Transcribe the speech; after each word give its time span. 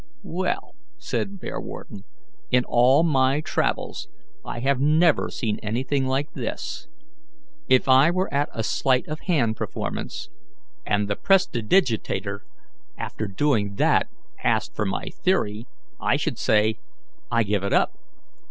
"Well," 0.23 0.73
said 0.97 1.39
Bearwarden, 1.39 2.05
"in 2.49 2.63
all 2.65 3.03
my 3.03 3.39
travels 3.39 4.07
I 4.43 4.59
never 4.59 5.25
have 5.27 5.33
seen 5.33 5.59
anything 5.61 6.07
like 6.07 6.33
this. 6.33 6.87
If 7.69 7.87
I 7.87 8.09
were 8.09 8.33
at 8.33 8.49
a 8.51 8.63
sleight 8.63 9.07
of 9.07 9.19
hand 9.27 9.57
performance, 9.57 10.29
and 10.87 11.07
the 11.07 11.15
prestidigitateur, 11.15 12.39
after 12.97 13.27
doing 13.27 13.75
that, 13.75 14.07
asked 14.43 14.75
for 14.75 14.87
my 14.87 15.09
theory, 15.21 15.67
I 15.99 16.15
should 16.15 16.39
say, 16.39 16.79
'I 17.31 17.43
give 17.43 17.63
it 17.63 17.71
up.' 17.71 17.93